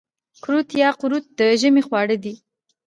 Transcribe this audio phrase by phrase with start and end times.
[0.43, 2.35] کورت یا قروت د ژمي خواړه دي.